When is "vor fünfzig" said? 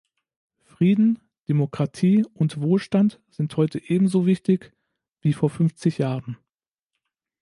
5.33-5.99